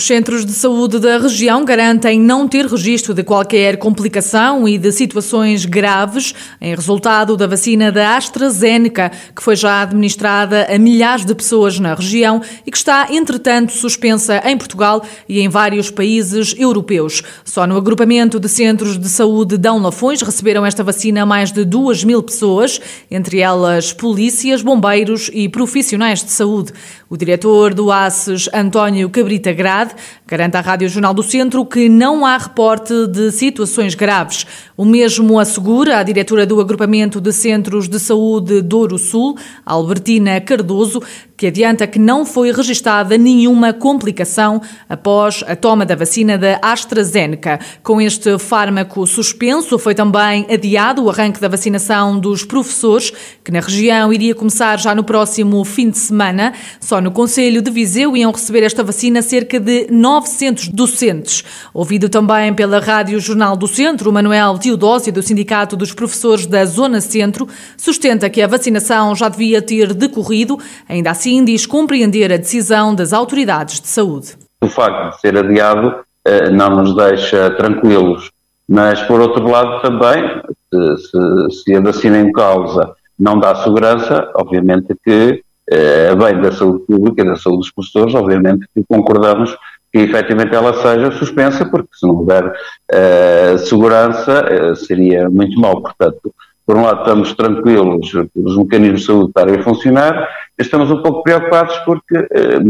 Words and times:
Os 0.00 0.06
centros 0.06 0.46
de 0.46 0.52
saúde 0.52 0.98
da 0.98 1.18
região 1.18 1.62
garantem 1.62 2.18
não 2.18 2.48
ter 2.48 2.64
registro 2.64 3.12
de 3.12 3.22
qualquer 3.22 3.76
complicação 3.76 4.66
e 4.66 4.78
de 4.78 4.90
situações 4.92 5.66
graves 5.66 6.34
em 6.58 6.74
resultado 6.74 7.36
da 7.36 7.46
vacina 7.46 7.92
da 7.92 8.16
AstraZeneca, 8.16 9.12
que 9.36 9.42
foi 9.42 9.54
já 9.54 9.82
administrada 9.82 10.66
a 10.74 10.78
milhares 10.78 11.26
de 11.26 11.34
pessoas 11.34 11.78
na 11.78 11.92
região 11.92 12.40
e 12.66 12.70
que 12.70 12.78
está, 12.78 13.08
entretanto, 13.10 13.72
suspensa 13.72 14.40
em 14.46 14.56
Portugal 14.56 15.04
e 15.28 15.40
em 15.40 15.50
vários 15.50 15.90
países 15.90 16.54
europeus. 16.56 17.22
Só 17.44 17.66
no 17.66 17.76
agrupamento 17.76 18.40
de 18.40 18.48
centros 18.48 18.96
de 18.96 19.08
saúde 19.10 19.58
Dão 19.58 19.82
Lafões 19.82 20.22
receberam 20.22 20.64
esta 20.64 20.82
vacina 20.82 21.26
mais 21.26 21.52
de 21.52 21.62
2 21.62 22.04
mil 22.04 22.22
pessoas, 22.22 22.80
entre 23.10 23.40
elas 23.40 23.92
polícias, 23.92 24.62
bombeiros 24.62 25.30
e 25.34 25.46
profissionais 25.46 26.24
de 26.24 26.30
saúde. 26.30 26.72
O 27.10 27.18
diretor 27.18 27.74
do 27.74 27.92
ACES, 27.92 28.48
António 28.54 29.10
Cabrita 29.10 29.52
Grade, 29.52 29.89
garante 30.26 30.56
à 30.56 30.60
Rádio 30.60 30.88
Jornal 30.88 31.14
do 31.14 31.22
Centro 31.22 31.64
que 31.64 31.88
não 31.88 32.24
há 32.24 32.36
reporte 32.36 33.06
de 33.08 33.30
situações 33.32 33.94
graves. 33.94 34.46
O 34.76 34.84
mesmo 34.84 35.38
assegura 35.38 35.98
a 35.98 36.02
diretora 36.02 36.46
do 36.46 36.60
Agrupamento 36.60 37.20
de 37.20 37.32
Centros 37.32 37.88
de 37.88 37.98
Saúde 38.00 38.62
Douro 38.62 38.98
Sul, 38.98 39.36
Albertina 39.64 40.40
Cardoso, 40.40 41.02
que 41.40 41.46
adianta 41.46 41.86
que 41.86 41.98
não 41.98 42.26
foi 42.26 42.52
registada 42.52 43.16
nenhuma 43.16 43.72
complicação 43.72 44.60
após 44.86 45.42
a 45.48 45.56
toma 45.56 45.86
da 45.86 45.94
vacina 45.94 46.36
da 46.36 46.58
AstraZeneca. 46.60 47.58
Com 47.82 47.98
este 47.98 48.38
fármaco 48.38 49.06
suspenso, 49.06 49.78
foi 49.78 49.94
também 49.94 50.46
adiado 50.52 51.02
o 51.02 51.08
arranque 51.08 51.40
da 51.40 51.48
vacinação 51.48 52.18
dos 52.18 52.44
professores, 52.44 53.10
que 53.42 53.50
na 53.50 53.60
região 53.60 54.12
iria 54.12 54.34
começar 54.34 54.78
já 54.78 54.94
no 54.94 55.02
próximo 55.02 55.64
fim 55.64 55.88
de 55.88 55.96
semana. 55.96 56.52
Só 56.78 57.00
no 57.00 57.10
Conselho 57.10 57.62
de 57.62 57.70
Viseu 57.70 58.14
iam 58.14 58.32
receber 58.32 58.62
esta 58.62 58.84
vacina 58.84 59.22
cerca 59.22 59.58
de 59.58 59.69
900 59.90 60.68
docentes. 60.68 61.42
Ouvido 61.72 62.08
também 62.08 62.52
pela 62.52 62.80
Rádio 62.80 63.18
Jornal 63.18 63.56
do 63.56 63.66
Centro, 63.66 64.12
Manuel 64.12 64.58
Teodósio, 64.58 65.12
do 65.12 65.22
Sindicato 65.22 65.76
dos 65.76 65.94
Professores 65.94 66.44
da 66.44 66.64
Zona 66.66 67.00
Centro, 67.00 67.48
sustenta 67.76 68.28
que 68.28 68.42
a 68.42 68.46
vacinação 68.46 69.14
já 69.14 69.28
devia 69.28 69.62
ter 69.62 69.94
decorrido, 69.94 70.58
ainda 70.88 71.10
assim 71.10 71.30
assim 71.30 71.44
diz 71.44 71.64
compreender 71.66 72.32
a 72.32 72.36
decisão 72.36 72.94
das 72.94 73.12
autoridades 73.12 73.80
de 73.80 73.88
saúde. 73.88 74.34
O 74.60 74.68
facto 74.68 75.14
de 75.14 75.20
ser 75.20 75.36
adiado 75.36 75.96
eh, 76.24 76.50
não 76.50 76.70
nos 76.70 76.94
deixa 76.96 77.50
tranquilos, 77.50 78.30
mas 78.68 79.00
por 79.02 79.20
outro 79.20 79.48
lado 79.48 79.80
também, 79.80 80.42
se, 80.72 81.62
se 81.62 81.74
a 81.74 81.80
vacina 81.80 82.18
em 82.18 82.32
causa 82.32 82.94
não 83.18 83.38
dá 83.38 83.54
segurança, 83.54 84.30
obviamente 84.34 84.94
que, 85.04 85.42
eh, 85.70 86.14
bem 86.14 86.40
da 86.40 86.52
saúde 86.52 86.84
pública 86.86 87.22
e 87.22 87.26
da 87.26 87.36
saúde 87.36 87.58
dos 87.58 87.70
professores, 87.70 88.14
obviamente 88.14 88.66
que 88.74 88.84
concordamos 88.88 89.56
que 89.92 89.98
efetivamente 89.98 90.54
ela 90.54 90.72
seja 90.74 91.10
suspensa, 91.12 91.64
porque 91.64 91.88
se 91.92 92.06
não 92.06 92.16
houver 92.16 92.46
uh, 92.46 93.58
segurança 93.58 94.44
uh, 94.44 94.76
seria 94.76 95.28
muito 95.28 95.58
mal. 95.58 95.80
Portanto, 95.80 96.32
por 96.70 96.76
um 96.76 96.82
lado 96.82 97.00
estamos 97.00 97.34
tranquilos, 97.34 98.14
os 98.14 98.56
mecanismos 98.56 99.00
de 99.00 99.06
saúde 99.06 99.28
estarem 99.30 99.56
a 99.56 99.62
funcionar, 99.64 100.28
estamos 100.56 100.88
um 100.88 101.02
pouco 101.02 101.24
preocupados 101.24 101.76
porque 101.78 102.16
eh, 102.16 102.60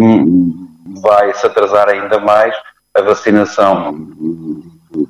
vai-se 1.03 1.47
atrasar 1.47 1.91
ainda 1.91 2.19
mais 2.19 2.55
a 2.95 3.03
vacinação 3.03 3.93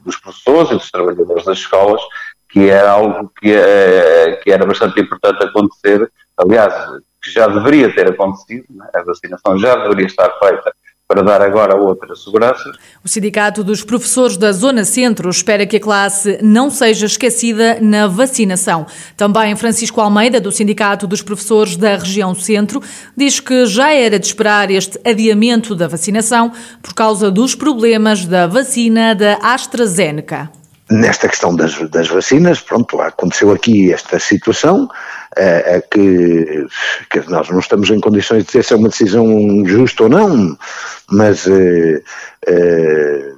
dos 0.04 0.16
professores 0.16 0.72
e 0.72 0.74
dos 0.74 0.90
trabalhadores 0.90 1.44
das 1.44 1.58
escolas, 1.58 2.00
que 2.48 2.68
era 2.68 2.90
algo 2.90 3.30
que, 3.40 3.52
eh, 3.52 4.40
que 4.42 4.50
era 4.50 4.66
bastante 4.66 5.00
importante 5.00 5.44
acontecer, 5.44 6.10
aliás, 6.36 6.74
que 7.22 7.30
já 7.30 7.46
deveria 7.46 7.94
ter 7.94 8.08
acontecido, 8.08 8.64
né? 8.70 8.86
a 8.94 9.02
vacinação 9.02 9.58
já 9.58 9.76
deveria 9.76 10.06
estar 10.06 10.30
feita 10.38 10.72
para 11.10 11.24
dar 11.24 11.42
agora 11.42 11.74
outra 11.74 12.14
segurança. 12.14 12.70
O 13.04 13.08
Sindicato 13.08 13.64
dos 13.64 13.82
Professores 13.82 14.36
da 14.36 14.52
Zona 14.52 14.84
Centro 14.84 15.28
espera 15.28 15.66
que 15.66 15.78
a 15.78 15.80
classe 15.80 16.38
não 16.40 16.70
seja 16.70 17.04
esquecida 17.04 17.78
na 17.80 18.06
vacinação. 18.06 18.86
Também 19.16 19.56
Francisco 19.56 20.00
Almeida, 20.00 20.40
do 20.40 20.52
Sindicato 20.52 21.08
dos 21.08 21.20
Professores 21.20 21.76
da 21.76 21.96
Região 21.96 22.32
Centro, 22.32 22.80
diz 23.16 23.40
que 23.40 23.66
já 23.66 23.92
era 23.92 24.20
de 24.20 24.26
esperar 24.26 24.70
este 24.70 25.00
adiamento 25.04 25.74
da 25.74 25.88
vacinação 25.88 26.52
por 26.80 26.94
causa 26.94 27.28
dos 27.28 27.56
problemas 27.56 28.24
da 28.24 28.46
vacina 28.46 29.12
da 29.12 29.34
AstraZeneca 29.42 30.48
nesta 30.90 31.28
questão 31.28 31.54
das, 31.54 31.78
das 31.88 32.08
vacinas, 32.08 32.60
pronto, 32.60 33.00
aconteceu 33.00 33.52
aqui 33.52 33.92
esta 33.92 34.18
situação, 34.18 34.88
é, 35.40 35.76
é 35.76 35.80
que, 35.80 36.66
que, 37.10 37.30
nós 37.30 37.48
não 37.48 37.60
estamos 37.60 37.88
em 37.88 37.98
condições 37.98 38.40
de 38.40 38.46
dizer 38.48 38.62
se 38.62 38.74
é 38.74 38.76
uma 38.76 38.90
decisão 38.90 39.26
justa 39.66 40.02
ou 40.02 40.08
não, 40.10 40.56
mas 41.10 41.46
é, 41.48 42.02
é, 42.46 43.32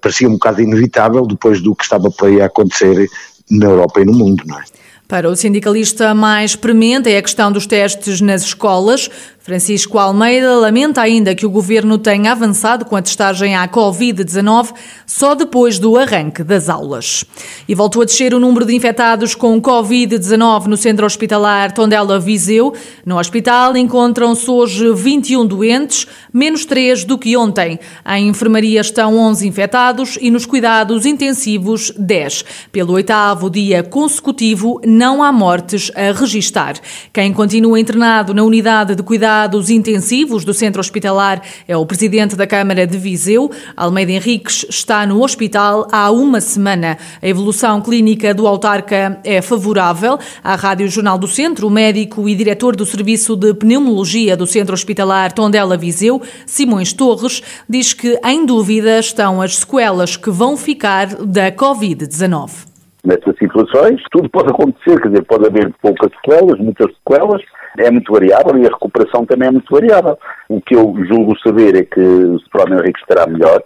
parecia 0.00 0.26
um 0.26 0.32
bocado 0.32 0.62
inevitável 0.62 1.26
depois 1.26 1.60
do 1.60 1.74
que 1.74 1.84
estava 1.84 2.10
por 2.10 2.28
aí 2.28 2.40
acontecer 2.40 3.06
na 3.50 3.66
Europa 3.66 4.00
e 4.00 4.06
no 4.06 4.12
mundo, 4.12 4.42
não 4.46 4.58
é? 4.58 4.64
Para 5.06 5.30
o 5.30 5.34
sindicalista 5.34 6.14
mais 6.14 6.54
premente 6.54 7.10
é 7.10 7.16
a 7.16 7.22
questão 7.22 7.50
dos 7.50 7.66
testes 7.66 8.20
nas 8.20 8.42
escolas. 8.42 9.08
Francisco 9.48 9.98
Almeida 9.98 10.56
lamenta 10.56 11.00
ainda 11.00 11.34
que 11.34 11.46
o 11.46 11.50
governo 11.50 11.96
tenha 11.96 12.32
avançado 12.32 12.84
com 12.84 12.94
a 12.94 13.00
testagem 13.00 13.56
à 13.56 13.66
Covid-19 13.66 14.74
só 15.06 15.34
depois 15.34 15.78
do 15.78 15.96
arranque 15.96 16.44
das 16.44 16.68
aulas. 16.68 17.24
E 17.66 17.74
voltou 17.74 18.02
a 18.02 18.04
descer 18.04 18.34
o 18.34 18.38
número 18.38 18.66
de 18.66 18.74
infectados 18.74 19.34
com 19.34 19.58
Covid-19 19.58 20.66
no 20.66 20.76
centro 20.76 21.06
hospitalar 21.06 21.72
Tondela 21.72 22.20
Viseu. 22.20 22.74
No 23.06 23.18
hospital 23.18 23.74
encontram-se 23.74 24.50
hoje 24.50 24.92
21 24.92 25.46
doentes, 25.46 26.06
menos 26.30 26.66
3 26.66 27.04
do 27.04 27.16
que 27.16 27.34
ontem. 27.34 27.80
Em 28.06 28.28
enfermaria 28.28 28.82
estão 28.82 29.16
11 29.16 29.48
infectados 29.48 30.18
e 30.20 30.30
nos 30.30 30.44
cuidados 30.44 31.06
intensivos 31.06 31.90
10. 31.96 32.44
Pelo 32.70 32.92
oitavo 32.92 33.48
dia 33.48 33.82
consecutivo, 33.82 34.78
não 34.84 35.22
há 35.22 35.32
mortes 35.32 35.90
a 35.94 36.12
registar. 36.12 36.74
Quem 37.14 37.32
continua 37.32 37.80
internado 37.80 38.34
na 38.34 38.42
unidade 38.42 38.94
de 38.94 39.02
cuidados 39.02 39.37
cuidados 39.38 39.70
intensivos 39.70 40.44
do 40.44 40.52
centro 40.52 40.80
hospitalar 40.80 41.40
é 41.68 41.76
o 41.76 41.86
presidente 41.86 42.34
da 42.34 42.44
Câmara 42.44 42.84
de 42.84 42.98
Viseu. 42.98 43.48
Almeida 43.76 44.10
Henriques 44.10 44.66
está 44.68 45.06
no 45.06 45.22
hospital 45.22 45.86
há 45.92 46.10
uma 46.10 46.40
semana. 46.40 46.98
A 47.22 47.28
evolução 47.28 47.80
clínica 47.80 48.34
do 48.34 48.48
autarca 48.48 49.20
é 49.22 49.40
favorável. 49.40 50.18
À 50.42 50.56
Rádio 50.56 50.88
Jornal 50.88 51.16
do 51.16 51.28
Centro, 51.28 51.68
o 51.68 51.70
médico 51.70 52.28
e 52.28 52.34
diretor 52.34 52.74
do 52.74 52.84
Serviço 52.84 53.36
de 53.36 53.54
Pneumologia 53.54 54.36
do 54.36 54.44
Centro 54.44 54.74
Hospitalar 54.74 55.32
Tondela 55.32 55.76
Viseu, 55.76 56.20
Simões 56.44 56.92
Torres, 56.92 57.40
diz 57.68 57.92
que 57.92 58.18
em 58.24 58.44
dúvida 58.44 58.98
estão 58.98 59.40
as 59.40 59.58
sequelas 59.58 60.16
que 60.16 60.30
vão 60.30 60.56
ficar 60.56 61.06
da 61.06 61.52
Covid-19 61.52 62.66
nestas 63.04 63.36
situações. 63.38 64.02
Tudo 64.10 64.28
pode 64.28 64.50
acontecer, 64.50 65.00
quer 65.00 65.08
dizer, 65.08 65.24
pode 65.24 65.46
haver 65.46 65.72
poucas 65.80 66.10
sequelas, 66.16 66.58
muitas 66.58 66.92
sequelas, 66.96 67.42
é 67.78 67.90
muito 67.90 68.12
variável 68.12 68.56
e 68.58 68.66
a 68.66 68.70
recuperação 68.70 69.24
também 69.24 69.48
é 69.48 69.52
muito 69.52 69.72
variável. 69.72 70.18
O 70.48 70.60
que 70.60 70.74
eu 70.74 70.94
julgo 71.06 71.38
saber 71.40 71.76
é 71.76 71.84
que 71.84 72.00
o 72.00 72.38
Seprona 72.40 72.76
Henrique 72.76 73.00
estará 73.00 73.26
melhor, 73.26 73.62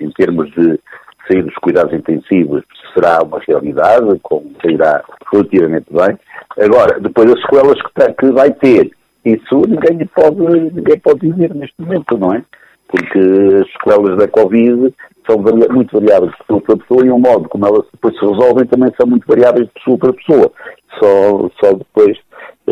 em 0.00 0.10
termos 0.10 0.50
de 0.52 0.78
sair 1.26 1.42
dos 1.42 1.54
cuidados 1.56 1.92
intensivos, 1.92 2.62
será 2.94 3.22
uma 3.22 3.38
realidade, 3.46 4.18
como 4.22 4.50
sairá 4.62 5.02
relativamente 5.32 5.86
bem. 5.90 6.18
Agora, 6.58 6.98
depois 7.00 7.32
as 7.32 7.40
sequelas 7.42 7.80
que, 7.80 7.94
tem, 7.94 8.14
que 8.14 8.32
vai 8.32 8.50
ter, 8.50 8.90
isso 9.24 9.62
ninguém 9.68 10.06
pode, 10.14 10.40
ninguém 10.72 10.98
pode 10.98 11.20
dizer 11.20 11.54
neste 11.54 11.80
momento, 11.80 12.18
não 12.18 12.34
é? 12.34 12.42
Porque 12.88 13.18
as 13.18 13.72
sequelas 13.72 14.16
da 14.18 14.26
Covid 14.26 14.92
são 15.26 15.38
muito 15.72 16.00
variáveis 16.00 16.32
de 16.32 16.38
pessoa 16.38 16.60
para 16.60 16.76
pessoa 16.76 17.06
e 17.06 17.10
o 17.10 17.18
modo 17.18 17.48
como 17.48 17.66
elas 17.66 17.86
depois 17.92 18.18
se 18.18 18.26
resolvem 18.26 18.66
também 18.66 18.92
são 18.98 19.06
muito 19.06 19.26
variáveis 19.26 19.66
de 19.66 19.72
pessoa 19.74 19.98
para 19.98 20.12
pessoa. 20.12 20.52
Só, 20.98 21.50
só 21.60 21.72
depois 21.74 22.18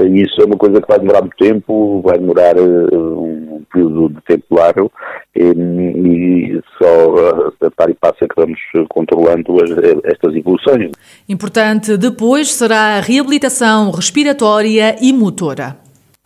e 0.06 0.22
isso 0.22 0.40
é 0.40 0.44
uma 0.44 0.56
coisa 0.56 0.80
que 0.80 0.88
vai 0.88 0.98
demorar 0.98 1.22
muito 1.22 1.36
tempo, 1.36 2.02
vai 2.02 2.18
demorar 2.18 2.56
uh, 2.58 3.22
um 3.22 3.62
período 3.72 4.08
de 4.10 4.20
tempo 4.22 4.54
largo 4.54 4.92
e, 5.34 6.60
só 6.78 7.66
a 7.66 7.70
par 7.70 7.90
e 7.90 7.94
passo 7.94 8.24
é 8.24 8.28
que 8.28 8.34
vamos 8.36 8.58
controlando 8.88 9.56
as, 9.62 9.70
estas 10.04 10.34
evoluções. 10.34 10.90
Importante 11.28 11.96
depois 11.96 12.52
será 12.52 12.96
a 12.96 13.00
reabilitação 13.00 13.90
respiratória 13.90 14.96
e 15.00 15.12
motora. 15.12 15.76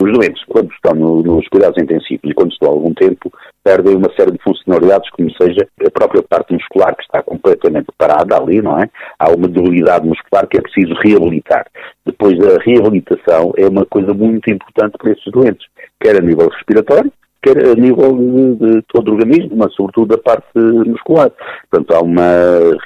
Os 0.00 0.12
doentes, 0.12 0.42
quando 0.48 0.72
estão 0.72 0.94
no, 0.94 1.22
nos 1.22 1.46
cuidados 1.48 1.80
intensivos 1.80 2.28
e 2.28 2.34
quando 2.34 2.52
estão 2.52 2.70
há 2.70 2.72
algum 2.72 2.92
tempo, 2.92 3.32
perdem 3.64 3.96
uma 3.96 4.12
série 4.16 4.32
de 4.32 4.42
funcionalidades, 4.42 5.08
como 5.10 5.30
seja 5.40 5.66
a 5.86 5.90
própria 5.90 6.22
parte 6.22 6.52
muscular 6.52 6.94
que 6.96 7.02
está 7.02 7.22
completamente 7.22 7.86
parada 7.96 8.36
ali, 8.36 8.60
não 8.60 8.78
é? 8.78 8.88
Há 9.18 9.30
uma 9.30 9.48
debilidade 9.48 10.06
muscular 10.06 10.46
que 10.46 10.58
é 10.58 10.60
preciso 10.60 10.94
reabilitar. 11.02 11.66
Depois 12.04 12.38
a 12.40 12.58
reabilitação 12.62 13.52
é 13.56 13.66
uma 13.66 13.86
coisa 13.86 14.12
muito 14.12 14.50
importante 14.50 14.96
para 14.98 15.12
esses 15.12 15.32
doentes, 15.32 15.66
quer 16.00 16.16
a 16.16 16.20
nível 16.20 16.48
respiratório, 16.48 17.12
quer 17.42 17.58
a 17.58 17.74
nível 17.74 18.16
de, 18.56 18.82
todo 18.88 19.08
o 19.08 19.14
organismo, 19.14 19.56
mas 19.56 19.74
sobretudo 19.74 20.16
da 20.16 20.18
parte 20.18 20.46
muscular. 20.54 21.30
Portanto, 21.70 21.94
há 21.94 22.00
uma 22.00 22.22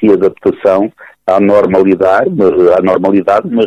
readaptação 0.02 0.90
à 1.26 1.40
normalidade, 1.40 2.30
à 2.78 2.82
normalidade 2.82 3.48
uma 3.48 3.64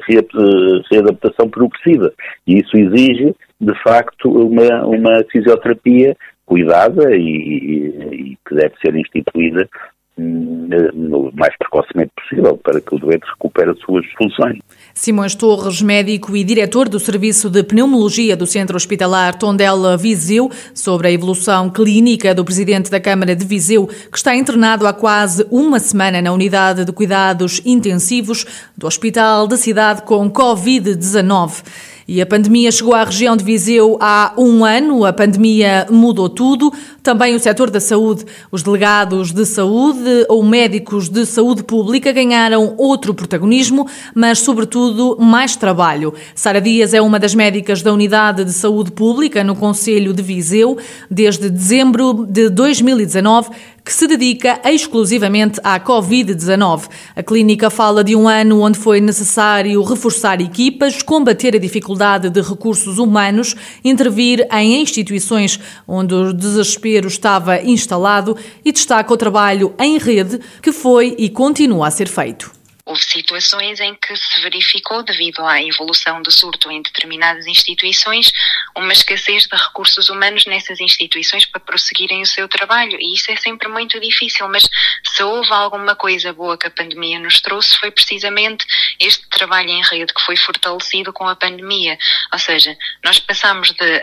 readaptação 0.90 1.50
progressiva. 1.50 2.12
E 2.48 2.60
isso 2.60 2.76
exige, 2.78 3.36
de 3.60 3.84
facto, 3.84 4.30
uma, 4.30 4.86
uma 4.86 5.24
fisioterapia 5.32 6.16
cuidada 6.50 7.16
e, 7.16 7.22
e, 7.22 8.38
que 8.48 8.56
deve 8.56 8.74
ser 8.82 8.96
instituída 8.96 9.70
no 10.18 11.32
mais 11.34 11.56
precocemente 11.58 12.12
possível 12.14 12.58
para 12.58 12.82
que 12.82 12.94
o 12.94 13.00
doente 13.00 13.26
recupere 13.26 13.72
as 13.72 13.80
suas 13.80 14.06
funções. 14.18 14.60
Simões 14.94 15.34
Torres, 15.34 15.82
médico 15.82 16.36
e 16.36 16.44
diretor 16.44 16.90
do 16.90 17.00
Serviço 17.00 17.50
de 17.50 17.64
Pneumologia 17.64 18.36
do 18.36 18.46
Centro 18.46 18.76
Hospitalar 18.76 19.38
Tondela 19.38 19.96
Viseu, 19.96 20.52
sobre 20.74 21.08
a 21.08 21.12
evolução 21.12 21.70
clínica 21.70 22.36
do 22.36 22.44
presidente 22.44 22.92
da 22.92 23.00
Câmara 23.00 23.34
de 23.34 23.46
Viseu, 23.46 23.88
que 23.88 24.18
está 24.18 24.36
internado 24.36 24.86
há 24.86 24.92
quase 24.94 25.48
uma 25.50 25.80
semana 25.80 26.22
na 26.22 26.34
unidade 26.34 26.84
de 26.84 26.92
cuidados 26.92 27.62
intensivos 27.66 28.46
do 28.78 28.88
Hospital 28.88 29.48
da 29.48 29.56
cidade 29.56 30.02
com 30.02 30.30
Covid-19. 30.30 31.64
E 32.12 32.20
a 32.24 32.26
pandemia 32.26 32.72
chegou 32.72 32.96
à 32.96 33.04
região 33.04 33.38
de 33.38 33.44
Viseu 33.44 33.96
há 34.02 34.34
um 34.36 34.66
ano, 34.66 35.06
a 35.06 35.14
pandemia 35.14 35.86
mudou 35.92 36.28
tudo, 36.28 36.74
também 37.04 37.36
o 37.36 37.40
setor 37.40 37.70
da 37.70 37.80
saúde. 37.80 38.26
Os 38.52 38.64
delegados 38.64 39.32
de 39.32 39.46
saúde 39.46 40.26
ou 40.28 40.42
médicos 40.42 41.08
de 41.08 41.24
saúde 41.24 41.62
pública 41.62 42.12
ganharam 42.12 42.74
outro 42.80 43.14
protagonismo, 43.14 43.86
mas, 44.16 44.40
sobretudo, 44.40 45.18
mais 45.20 45.56
trabalho. 45.56 46.12
Sara 46.34 46.60
Dias 46.60 46.96
é 46.96 47.02
uma 47.02 47.20
das 47.20 47.36
médicas 47.36 47.84
da 47.84 47.94
Unidade 47.94 48.44
de 48.44 48.54
Saúde 48.54 48.92
Pública 48.92 49.44
no 49.44 49.56
Conselho 49.56 50.12
de 50.12 50.24
Viseu 50.24 50.80
desde 51.12 51.48
dezembro 51.48 52.26
de 52.28 52.50
2019 52.50 53.52
que 53.90 53.96
se 53.96 54.06
dedica 54.06 54.62
exclusivamente 54.66 55.60
à 55.64 55.80
Covid-19. 55.80 56.88
A 57.16 57.24
clínica 57.24 57.72
fala 57.72 58.04
de 58.04 58.16
um 58.16 58.28
ano 58.28 58.62
onde 58.62 58.78
foi 58.78 59.02
necessário 59.02 59.82
reforçar 59.82 60.40
equipas, 60.40 61.02
combater 61.02 61.56
a 61.56 61.60
dificuldade 61.60 62.30
de 62.30 62.40
recursos 62.40 63.00
humanos, 63.00 63.56
intervir 63.84 64.48
em 64.52 64.80
instituições 64.80 65.60
onde 65.88 66.14
o 66.14 66.32
desespero 66.32 67.08
estava 67.08 67.64
instalado 67.64 68.38
e 68.64 68.72
destaca 68.72 69.12
o 69.12 69.18
trabalho 69.18 69.74
em 69.80 69.98
rede 69.98 70.40
que 70.62 70.72
foi 70.72 71.16
e 71.18 71.28
continua 71.28 71.88
a 71.88 71.92
ser 71.92 72.08
feito. 72.08 72.59
Houve 72.90 73.04
situações 73.04 73.80
em 73.80 73.94
que 73.94 74.16
se 74.16 74.42
verificou, 74.42 75.04
devido 75.04 75.46
à 75.46 75.62
evolução 75.62 76.24
do 76.24 76.32
surto 76.32 76.72
em 76.72 76.82
determinadas 76.82 77.46
instituições, 77.46 78.32
uma 78.76 78.92
escassez 78.92 79.44
de 79.44 79.56
recursos 79.56 80.10
humanos 80.10 80.48
nessas 80.48 80.80
instituições 80.80 81.46
para 81.46 81.60
prosseguirem 81.60 82.24
o 82.24 82.26
seu 82.26 82.48
trabalho. 82.48 82.98
E 83.00 83.14
isso 83.14 83.32
é 83.32 83.36
sempre 83.36 83.68
muito 83.68 84.00
difícil, 84.00 84.48
mas 84.50 84.68
se 85.06 85.22
houve 85.22 85.54
alguma 85.54 85.96
coisa 85.96 86.34
boa 86.34 86.58
que 86.58 86.66
a 86.66 86.72
pandemia 86.72 87.20
nos 87.20 87.40
trouxe, 87.40 87.78
foi 87.78 87.92
precisamente 87.92 88.66
este 89.00 89.30
trabalho 89.30 89.70
em 89.70 89.84
rede 89.84 90.12
que 90.12 90.22
foi 90.22 90.36
fortalecido 90.36 91.14
com 91.14 91.28
a 91.28 91.36
pandemia. 91.36 91.96
Ou 92.34 92.40
seja, 92.40 92.76
nós 93.04 93.20
passamos 93.20 93.72
de, 93.72 94.00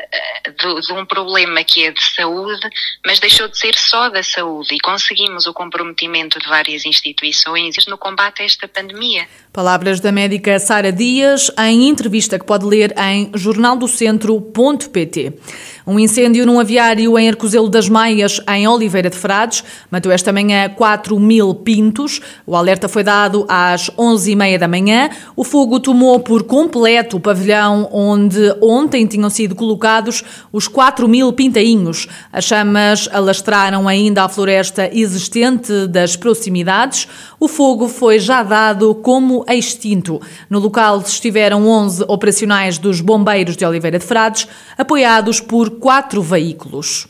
de, 0.52 0.80
de 0.86 0.92
um 0.92 1.04
problema 1.04 1.64
que 1.64 1.86
é 1.86 1.90
de 1.90 2.04
saúde, 2.14 2.70
mas 3.04 3.18
deixou 3.18 3.48
de 3.48 3.58
ser 3.58 3.74
só 3.76 4.08
da 4.10 4.22
saúde 4.22 4.76
e 4.76 4.78
conseguimos 4.78 5.46
o 5.46 5.52
comprometimento 5.52 6.38
de 6.38 6.46
várias 6.46 6.84
instituições 6.84 7.84
no 7.88 7.98
combate 7.98 8.42
a 8.42 8.44
esta 8.44 8.68
pandemia. 8.76 9.26
Palavras 9.50 10.00
da 10.00 10.12
médica 10.12 10.58
Sara 10.58 10.92
Dias 10.92 11.50
em 11.58 11.88
entrevista 11.88 12.38
que 12.38 12.44
pode 12.44 12.66
ler 12.66 12.94
em 12.98 13.30
jornaldocentro.pt. 13.34 15.32
Um 15.86 15.98
incêndio 15.98 16.44
num 16.44 16.60
aviário 16.60 17.18
em 17.18 17.28
Arcozelo 17.28 17.70
das 17.70 17.88
Maias, 17.88 18.38
em 18.46 18.68
Oliveira 18.68 19.08
de 19.08 19.16
Frades, 19.16 19.64
matou 19.90 20.12
esta 20.12 20.30
manhã 20.30 20.68
4 20.68 21.18
mil 21.18 21.54
pintos. 21.54 22.20
O 22.44 22.54
alerta 22.54 22.86
foi 22.86 23.02
dado 23.02 23.46
às 23.48 23.88
11h30 23.90 24.58
da 24.58 24.68
manhã. 24.68 25.08
O 25.34 25.42
fogo 25.42 25.80
tomou 25.80 26.20
por 26.20 26.42
completo 26.42 27.16
o 27.16 27.20
pavilhão 27.20 27.88
onde 27.92 28.54
ontem 28.60 29.06
tinham 29.06 29.30
sido 29.30 29.54
colocados 29.54 30.22
os 30.52 30.68
4 30.68 31.08
mil 31.08 31.32
pintainhos. 31.32 32.06
As 32.30 32.44
chamas 32.44 33.08
alastraram 33.10 33.88
ainda 33.88 34.24
a 34.24 34.28
floresta 34.28 34.90
existente 34.92 35.86
das 35.86 36.14
proximidades. 36.14 37.08
O 37.40 37.48
fogo 37.48 37.88
foi 37.88 38.18
já 38.18 38.42
dado 38.42 38.65
como 39.02 39.44
extinto. 39.48 40.20
No 40.48 40.58
local 40.58 41.00
estiveram 41.00 41.66
11 41.66 42.04
operacionais 42.08 42.78
dos 42.78 43.00
bombeiros 43.00 43.56
de 43.56 43.64
Oliveira 43.64 43.98
de 43.98 44.04
Frades, 44.04 44.48
apoiados 44.76 45.40
por 45.40 45.78
quatro 45.78 46.22
veículos. 46.22 47.08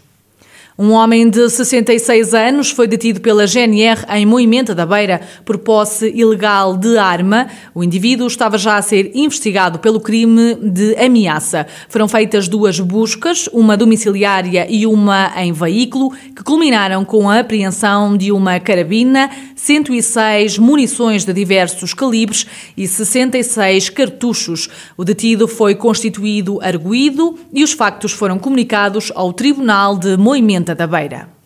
Um 0.78 0.90
homem 0.92 1.30
de 1.30 1.48
66 1.48 2.34
anos 2.34 2.70
foi 2.70 2.86
detido 2.86 3.18
pela 3.18 3.46
GNR 3.46 4.04
em 4.10 4.26
Moimenta 4.26 4.74
da 4.74 4.84
Beira 4.84 5.22
por 5.42 5.56
posse 5.56 6.12
ilegal 6.14 6.76
de 6.76 6.98
arma. 6.98 7.46
O 7.74 7.82
indivíduo 7.82 8.26
estava 8.26 8.58
já 8.58 8.76
a 8.76 8.82
ser 8.82 9.10
investigado 9.14 9.78
pelo 9.78 9.98
crime 9.98 10.54
de 10.56 10.94
ameaça. 10.96 11.66
Foram 11.88 12.06
feitas 12.06 12.46
duas 12.46 12.78
buscas, 12.78 13.48
uma 13.54 13.74
domiciliária 13.74 14.66
e 14.68 14.86
uma 14.86 15.32
em 15.42 15.50
veículo, 15.50 16.12
que 16.36 16.44
culminaram 16.44 17.06
com 17.06 17.30
a 17.30 17.38
apreensão 17.38 18.14
de 18.14 18.30
uma 18.30 18.60
carabina, 18.60 19.30
106 19.54 20.58
munições 20.58 21.24
de 21.24 21.32
diversos 21.32 21.94
calibres 21.94 22.46
e 22.76 22.86
66 22.86 23.88
cartuchos. 23.88 24.68
O 24.94 25.04
detido 25.06 25.48
foi 25.48 25.74
constituído 25.74 26.60
arguído 26.60 27.38
e 27.50 27.64
os 27.64 27.72
factos 27.72 28.12
foram 28.12 28.38
comunicados 28.38 29.10
ao 29.14 29.32
Tribunal 29.32 29.96
de 29.96 30.18
Moimenta 30.18 30.65
da 30.74 30.86
Beira. 30.86 31.36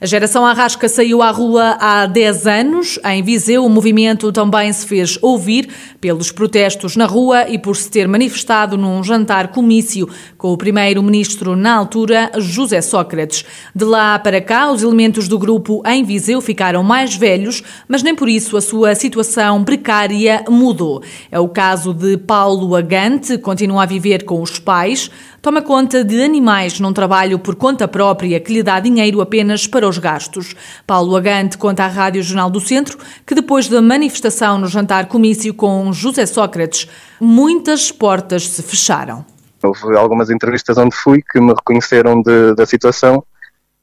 A 0.00 0.06
geração 0.06 0.44
Arrasca 0.44 0.88
saiu 0.88 1.22
à 1.22 1.30
rua 1.30 1.78
há 1.80 2.04
10 2.04 2.46
anos. 2.46 2.98
Em 3.04 3.22
Viseu, 3.22 3.64
o 3.64 3.70
movimento 3.70 4.30
também 4.32 4.72
se 4.72 4.84
fez 4.86 5.16
ouvir 5.22 5.68
pelos 6.00 6.32
protestos 6.32 6.96
na 6.96 7.06
rua 7.06 7.48
e 7.48 7.58
por 7.58 7.76
se 7.76 7.90
ter 7.90 8.08
manifestado 8.08 8.76
num 8.76 9.02
jantar 9.04 9.48
comício 9.48 10.08
com 10.36 10.52
o 10.52 10.58
primeiro-ministro 10.58 11.54
na 11.54 11.76
altura, 11.76 12.30
José 12.38 12.82
Sócrates. 12.82 13.44
De 13.74 13.84
lá 13.84 14.18
para 14.18 14.40
cá, 14.40 14.70
os 14.70 14.82
elementos 14.82 15.28
do 15.28 15.38
grupo 15.38 15.80
em 15.86 16.02
Viseu 16.02 16.40
ficaram 16.40 16.82
mais 16.82 17.14
velhos, 17.14 17.62
mas 17.88 18.02
nem 18.02 18.14
por 18.14 18.28
isso 18.28 18.56
a 18.56 18.60
sua 18.60 18.94
situação 18.96 19.62
precária 19.62 20.44
mudou. 20.50 21.02
É 21.30 21.38
o 21.38 21.48
caso 21.48 21.94
de 21.94 22.18
Paulo 22.18 22.74
Agante, 22.74 23.38
continua 23.38 23.84
a 23.84 23.86
viver 23.86 24.24
com 24.24 24.42
os 24.42 24.58
pais, 24.58 25.10
toma 25.44 25.60
conta 25.60 26.02
de 26.02 26.24
animais 26.24 26.80
num 26.80 26.90
trabalho 26.90 27.38
por 27.38 27.54
conta 27.54 27.86
própria 27.86 28.40
que 28.40 28.50
lhe 28.50 28.62
dá 28.62 28.80
dinheiro 28.80 29.20
apenas 29.20 29.66
para 29.66 29.86
os 29.86 29.98
gastos. 29.98 30.56
Paulo 30.86 31.14
Agante 31.14 31.58
conta 31.58 31.84
à 31.84 31.86
Rádio 31.86 32.22
Jornal 32.22 32.48
do 32.48 32.58
Centro 32.60 32.96
que 33.26 33.34
depois 33.34 33.68
da 33.68 33.82
manifestação 33.82 34.56
no 34.56 34.66
jantar 34.68 35.06
comício 35.06 35.52
com 35.52 35.92
José 35.92 36.24
Sócrates, 36.24 36.88
muitas 37.20 37.92
portas 37.92 38.48
se 38.48 38.62
fecharam. 38.62 39.22
Houve 39.62 39.94
algumas 39.98 40.30
entrevistas 40.30 40.78
onde 40.78 40.96
fui 40.96 41.20
que 41.20 41.38
me 41.38 41.52
reconheceram 41.52 42.22
de, 42.22 42.54
da 42.54 42.64
situação 42.64 43.22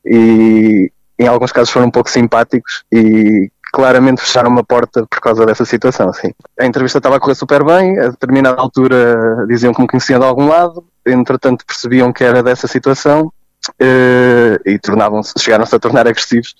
e 0.04 0.92
em 1.20 1.28
alguns 1.28 1.52
casos 1.52 1.70
foram 1.70 1.86
um 1.86 1.92
pouco 1.92 2.10
simpáticos 2.10 2.84
e 2.92 3.52
claramente 3.72 4.22
fecharam 4.22 4.50
uma 4.50 4.64
porta 4.64 5.06
por 5.08 5.20
causa 5.22 5.46
dessa 5.46 5.66
situação, 5.66 6.12
sim. 6.14 6.32
A 6.60 6.66
entrevista 6.66 6.98
estava 6.98 7.16
a 7.16 7.20
correr 7.20 7.36
super 7.36 7.64
bem, 7.64 7.98
a 8.00 8.10
determinada 8.10 8.60
altura 8.60 9.46
diziam 9.48 9.74
que 9.74 9.82
me 9.82 9.88
conheciam 9.88 10.20
de 10.20 10.26
algum 10.26 10.48
lado, 10.48 10.84
entretanto 11.06 11.66
percebiam 11.66 12.12
que 12.12 12.24
era 12.24 12.44
dessa 12.44 12.68
situação 12.68 13.32
uh, 13.70 14.70
e 14.70 14.78
tornavam-se, 14.80 15.34
chegaram-se 15.40 15.76
a 15.76 15.80
tornar 15.80 16.08
agressivos 16.08 16.54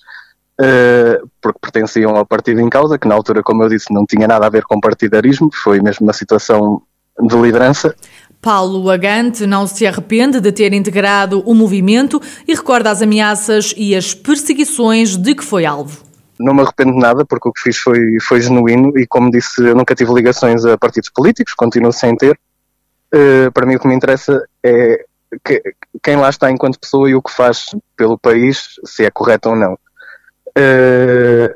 uh, 0.60 1.28
porque 1.40 1.58
pertenciam 1.60 2.16
ao 2.16 2.26
partido 2.26 2.60
em 2.60 2.68
causa, 2.68 2.98
que 2.98 3.06
na 3.06 3.14
altura, 3.14 3.42
como 3.42 3.62
eu 3.62 3.68
disse, 3.68 3.92
não 3.92 4.06
tinha 4.06 4.26
nada 4.26 4.46
a 4.46 4.50
ver 4.50 4.64
com 4.64 4.80
partidarismo, 4.80 5.50
foi 5.52 5.80
mesmo 5.80 6.06
uma 6.06 6.12
situação 6.12 6.82
de 7.20 7.36
liderança. 7.36 7.94
Paulo 8.40 8.90
Agante 8.90 9.46
não 9.46 9.66
se 9.66 9.86
arrepende 9.86 10.40
de 10.40 10.50
ter 10.50 10.72
integrado 10.72 11.42
o 11.46 11.54
movimento 11.54 12.20
e 12.48 12.54
recorda 12.54 12.90
as 12.90 13.00
ameaças 13.00 13.72
e 13.76 13.94
as 13.94 14.14
perseguições 14.14 15.16
de 15.16 15.34
que 15.34 15.44
foi 15.44 15.64
alvo. 15.64 16.11
Não 16.38 16.54
me 16.54 16.62
arrependo 16.62 16.92
de 16.92 16.98
nada, 16.98 17.24
porque 17.24 17.48
o 17.48 17.52
que 17.52 17.60
fiz 17.60 17.78
foi, 17.78 18.18
foi 18.20 18.40
genuíno 18.40 18.96
e, 18.98 19.06
como 19.06 19.30
disse, 19.30 19.62
eu 19.62 19.74
nunca 19.74 19.94
tive 19.94 20.12
ligações 20.12 20.64
a 20.64 20.76
partidos 20.78 21.10
políticos, 21.10 21.54
continuo 21.54 21.92
sem 21.92 22.16
ter. 22.16 22.38
Uh, 23.14 23.52
para 23.52 23.66
mim, 23.66 23.76
o 23.76 23.78
que 23.78 23.86
me 23.86 23.94
interessa 23.94 24.42
é 24.62 25.04
que, 25.44 25.62
quem 26.02 26.16
lá 26.16 26.28
está 26.28 26.50
enquanto 26.50 26.80
pessoa 26.80 27.08
e 27.08 27.14
o 27.14 27.22
que 27.22 27.32
faz 27.32 27.66
pelo 27.96 28.18
país, 28.18 28.80
se 28.84 29.04
é 29.04 29.10
correto 29.10 29.50
ou 29.50 29.56
não. 29.56 29.74
Uh, 30.56 31.54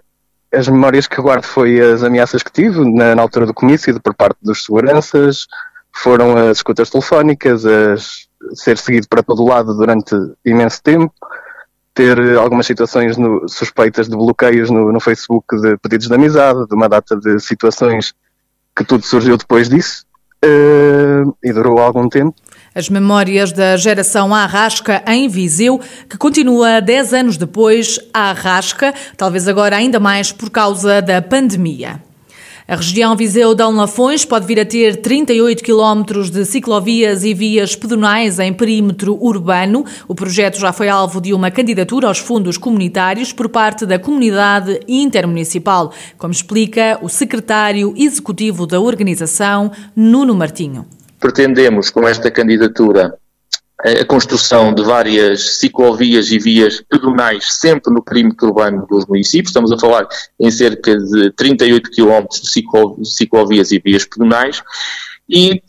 as 0.52 0.68
memórias 0.68 1.06
que 1.06 1.20
guardo 1.20 1.44
foi 1.44 1.80
as 1.80 2.02
ameaças 2.02 2.42
que 2.42 2.52
tive 2.52 2.80
na, 2.94 3.14
na 3.14 3.22
altura 3.22 3.46
do 3.46 3.54
comício 3.54 4.00
por 4.00 4.14
parte 4.14 4.38
dos 4.42 4.64
seguranças, 4.64 5.46
foram 5.92 6.36
as 6.36 6.58
escutas 6.58 6.90
telefónicas, 6.90 7.64
as 7.64 8.26
ser 8.54 8.78
seguido 8.78 9.08
para 9.08 9.22
todo 9.22 9.46
lado 9.46 9.74
durante 9.74 10.14
imenso 10.44 10.82
tempo, 10.82 11.12
ter 11.96 12.36
algumas 12.36 12.66
situações 12.66 13.16
no, 13.16 13.48
suspeitas 13.48 14.06
de 14.06 14.14
bloqueios 14.14 14.68
no, 14.68 14.92
no, 14.92 15.00
Facebook 15.00 15.58
de 15.58 15.78
pedidos 15.78 16.08
de 16.08 16.14
amizade, 16.14 16.68
de 16.68 16.74
uma 16.74 16.90
data 16.90 17.16
de 17.16 17.40
situações 17.40 18.12
que 18.76 18.84
tudo 18.84 19.02
surgiu 19.06 19.38
depois 19.38 19.70
disso 19.70 20.04
uh, 20.44 21.34
e 21.42 21.50
durou 21.54 21.78
algum 21.78 22.06
tempo. 22.06 22.36
As 22.74 22.90
memórias 22.90 23.50
da 23.50 23.78
geração 23.78 24.34
Arrasca 24.34 25.02
em 25.06 25.26
Viseu, 25.26 25.80
que 26.06 26.18
continua 26.18 26.80
10 26.82 27.14
anos 27.14 27.36
depois 27.38 27.98
a 28.12 28.28
Arrasca, 28.28 28.92
talvez 29.16 29.48
agora 29.48 29.76
ainda 29.76 29.98
mais 29.98 30.30
por 30.30 30.50
causa 30.50 31.00
da 31.00 31.22
pandemia. 31.22 32.05
A 32.68 32.74
região 32.74 33.14
Viseu-Dão 33.14 33.76
Lafões 33.76 34.24
pode 34.24 34.44
vir 34.44 34.58
a 34.58 34.64
ter 34.64 34.96
38 34.96 35.62
quilómetros 35.62 36.30
de 36.30 36.44
ciclovias 36.44 37.22
e 37.22 37.32
vias 37.32 37.76
pedonais 37.76 38.40
em 38.40 38.52
perímetro 38.52 39.16
urbano. 39.22 39.84
O 40.08 40.16
projeto 40.16 40.58
já 40.58 40.72
foi 40.72 40.88
alvo 40.88 41.20
de 41.20 41.32
uma 41.32 41.48
candidatura 41.48 42.08
aos 42.08 42.18
fundos 42.18 42.58
comunitários 42.58 43.32
por 43.32 43.48
parte 43.48 43.86
da 43.86 44.00
comunidade 44.00 44.80
intermunicipal, 44.88 45.92
como 46.18 46.32
explica 46.32 46.98
o 47.00 47.08
secretário 47.08 47.94
executivo 47.96 48.66
da 48.66 48.80
organização, 48.80 49.70
Nuno 49.94 50.34
Martinho. 50.34 50.86
Pretendemos, 51.20 51.88
com 51.88 52.06
esta 52.08 52.32
candidatura, 52.32 53.16
a 53.78 54.04
construção 54.04 54.72
de 54.72 54.82
várias 54.82 55.58
ciclovias 55.58 56.30
e 56.30 56.38
vias 56.38 56.80
pedonais 56.80 57.52
sempre 57.60 57.92
no 57.92 58.02
perímetro 58.02 58.48
urbano 58.48 58.86
dos 58.86 59.06
municípios. 59.06 59.50
Estamos 59.50 59.70
a 59.70 59.78
falar 59.78 60.08
em 60.40 60.50
cerca 60.50 60.96
de 60.96 61.30
38 61.32 61.90
quilómetros 61.90 62.40
de 62.40 62.50
ciclo, 62.50 63.04
ciclovias 63.04 63.72
e 63.72 63.78
vias 63.78 64.04
pedonais 64.04 64.62
e 65.28 65.62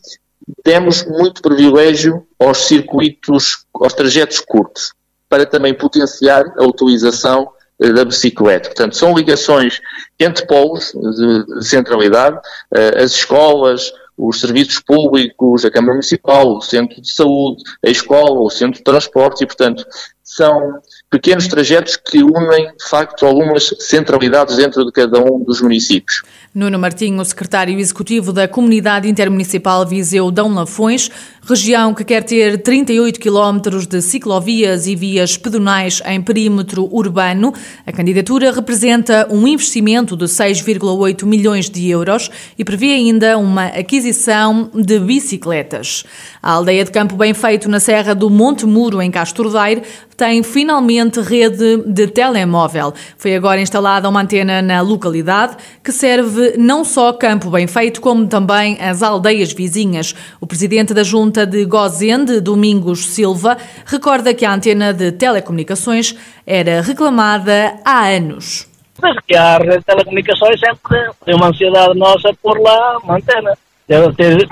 demos 0.64 1.06
muito 1.06 1.42
privilégio 1.42 2.26
aos 2.40 2.60
circuitos, 2.60 3.66
aos 3.74 3.94
trajetos 3.94 4.40
curtos, 4.40 4.94
para 5.28 5.46
também 5.46 5.74
potenciar 5.74 6.46
a 6.58 6.64
utilização 6.64 7.50
eh, 7.82 7.92
da 7.92 8.06
bicicleta. 8.06 8.70
Portanto, 8.70 8.96
são 8.96 9.14
ligações 9.14 9.82
entre 10.18 10.46
polos 10.48 10.94
de 10.94 11.66
centralidade, 11.66 12.40
eh, 12.74 13.04
as 13.04 13.12
escolas, 13.12 13.92
os 14.18 14.40
serviços 14.40 14.80
públicos, 14.80 15.64
a 15.64 15.70
Câmara 15.70 15.94
Municipal, 15.94 16.58
o 16.58 16.62
Centro 16.62 17.00
de 17.00 17.12
Saúde, 17.12 17.64
a 17.86 17.90
escola, 17.90 18.40
o 18.40 18.50
Centro 18.50 18.80
de 18.80 18.84
Transporte 18.84 19.44
e, 19.44 19.48
portanto, 19.48 19.86
são 20.28 20.82
pequenos 21.10 21.48
trajetos 21.48 21.96
que 21.96 22.22
unem, 22.22 22.68
de 22.78 22.90
facto, 22.90 23.26
algumas 23.26 23.74
centralidades 23.80 24.58
dentro 24.58 24.86
de 24.86 24.92
cada 24.92 25.22
um 25.22 25.42
dos 25.42 25.62
municípios. 25.62 26.22
Nuno 26.54 26.78
Martinho, 26.78 27.24
secretário 27.24 27.80
executivo 27.80 28.34
da 28.34 28.46
Comunidade 28.46 29.08
Intermunicipal 29.08 29.86
Viseu 29.88 30.30
Dão 30.30 30.54
Lafões, 30.54 31.10
região 31.48 31.94
que 31.94 32.04
quer 32.04 32.24
ter 32.24 32.62
38 32.62 33.22
quilómetros 33.22 33.88
de 33.88 34.02
ciclovias 34.02 34.86
e 34.86 34.98
vias 34.98 35.38
pedonais 35.38 36.02
em 36.06 36.22
perímetro 36.22 36.90
urbano. 36.94 37.54
A 37.86 37.92
candidatura 37.94 38.52
representa 38.52 39.28
um 39.32 39.48
investimento 39.48 40.18
de 40.18 40.26
6,8 40.26 41.26
milhões 41.26 41.70
de 41.70 41.90
euros 41.90 42.30
e 42.58 42.66
prevê 42.66 42.88
ainda 42.88 43.38
uma 43.38 43.68
aquisição 43.68 44.70
de 44.74 45.00
bicicletas. 45.00 46.04
A 46.44 46.52
aldeia 46.52 46.84
de 46.84 46.92
Campo 46.92 47.16
Bem 47.16 47.34
Feito, 47.34 47.70
na 47.70 47.80
Serra 47.80 48.14
do 48.14 48.30
Monte 48.30 48.66
Muro, 48.66 49.02
em 49.02 49.10
Castro 49.10 49.50
Daire, 49.50 49.84
tem 50.18 50.42
finalmente 50.42 51.22
rede 51.22 51.78
de 51.86 52.08
telemóvel. 52.08 52.92
Foi 53.18 53.36
agora 53.36 53.62
instalada 53.62 54.10
uma 54.10 54.22
antena 54.22 54.64
na 54.64 54.82
localidade 54.82 55.56
que 55.84 55.92
serve 55.92 56.56
não 56.58 56.84
só 56.84 57.14
Campo 57.14 57.52
Bem 57.52 57.68
Feito, 57.68 58.02
como 58.02 58.28
também 58.28 58.78
as 58.82 59.04
aldeias 59.04 59.54
vizinhas. 59.54 60.16
O 60.42 60.48
presidente 60.48 60.92
da 60.92 61.04
Junta 61.04 61.46
de 61.46 61.64
Gozende, 61.66 62.42
Domingos 62.42 63.06
Silva, 63.06 63.58
recorda 63.86 64.34
que 64.34 64.44
a 64.44 64.54
antena 64.54 64.92
de 64.92 65.12
telecomunicações 65.12 66.16
era 66.48 66.82
reclamada 66.82 67.76
há 67.86 68.08
anos. 68.08 68.68
Mas 69.00 69.16
que 69.28 69.36
de 69.36 69.84
telecomunicações 69.84 70.60
sempre 70.60 71.12
tem 71.24 71.36
uma 71.36 71.50
ansiedade 71.50 71.96
nossa 71.96 72.34
por 72.42 72.60
lá 72.60 72.98
uma 73.04 73.18
antena. 73.18 73.56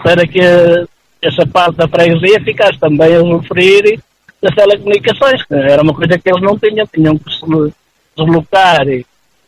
Para 0.03 0.27
que 0.27 0.39
essa 1.21 1.45
parte 1.47 1.77
da 1.77 1.87
freguesia 1.87 2.39
ficasse 2.41 2.79
também 2.79 3.15
a 3.15 3.19
sofrer 3.21 3.99
das 4.41 4.53
telecomunicações, 4.55 5.41
era 5.49 5.81
uma 5.81 5.93
coisa 5.93 6.17
que 6.17 6.29
eles 6.29 6.41
não 6.41 6.57
tinham, 6.57 6.87
tinham 6.87 7.17
que 7.17 7.31
se 7.33 7.73
deslocar 8.17 8.85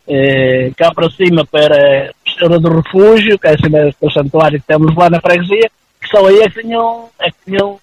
eh, 0.08 0.70
cá 0.76 0.92
para 0.92 1.10
cima 1.10 1.44
para 1.44 2.10
a 2.10 2.30
Senhora 2.30 2.58
do 2.58 2.80
Refúgio, 2.80 3.38
que 3.38 3.46
é 3.46 3.50
assim 3.50 3.94
o 4.00 4.10
santuário 4.10 4.60
que 4.60 4.66
temos 4.66 4.94
lá 4.96 5.08
na 5.10 5.20
freguesia, 5.20 5.70
que 6.00 6.08
só 6.08 6.26
aí 6.26 6.40
é 6.40 6.50
que 6.50 6.62
tinham, 6.62 7.08
é 7.20 7.30
que 7.30 7.36
tinham 7.44 7.78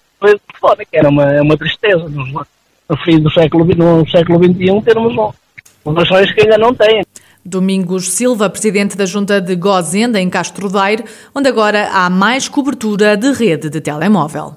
fora, 0.60 0.84
que 0.84 0.96
era 0.96 1.08
uma, 1.08 1.24
é 1.24 1.40
uma 1.40 1.56
tristeza. 1.56 2.08
No, 2.08 2.46
no 2.88 2.96
fim 2.98 3.20
do 3.20 3.30
século, 3.30 3.64
no 3.64 4.08
século 4.08 4.42
XXI 4.44 4.82
termos 4.82 5.34
fundações 5.82 6.32
que 6.32 6.42
ainda 6.42 6.58
não 6.58 6.74
têm. 6.74 7.04
Domingos 7.44 8.10
Silva, 8.10 8.50
presidente 8.50 8.96
da 8.96 9.06
Junta 9.06 9.40
de 9.40 9.54
Gozenda, 9.54 10.20
em 10.20 10.28
Castro 10.28 10.68
Daire, 10.68 11.04
onde 11.34 11.48
agora 11.48 11.90
há 11.92 12.10
mais 12.10 12.48
cobertura 12.48 13.16
de 13.16 13.30
rede 13.32 13.70
de 13.70 13.80
telemóvel. 13.80 14.56